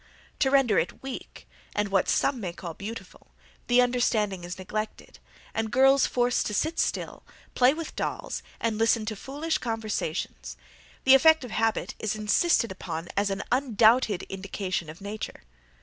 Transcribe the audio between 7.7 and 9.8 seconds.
with dolls, and listen to foolish